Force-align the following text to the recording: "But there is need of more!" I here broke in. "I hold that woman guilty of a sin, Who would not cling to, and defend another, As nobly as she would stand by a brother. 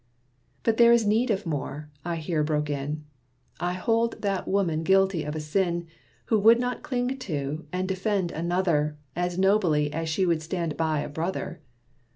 "But 0.63 0.77
there 0.77 0.91
is 0.91 1.05
need 1.05 1.29
of 1.29 1.45
more!" 1.45 1.91
I 2.03 2.15
here 2.15 2.43
broke 2.43 2.71
in. 2.71 3.05
"I 3.59 3.73
hold 3.73 4.19
that 4.23 4.47
woman 4.47 4.81
guilty 4.81 5.23
of 5.23 5.35
a 5.35 5.39
sin, 5.39 5.85
Who 6.25 6.39
would 6.39 6.59
not 6.59 6.81
cling 6.81 7.19
to, 7.19 7.67
and 7.71 7.87
defend 7.87 8.31
another, 8.31 8.97
As 9.15 9.37
nobly 9.37 9.93
as 9.93 10.09
she 10.09 10.25
would 10.25 10.41
stand 10.41 10.75
by 10.75 11.01
a 11.01 11.07
brother. 11.07 11.61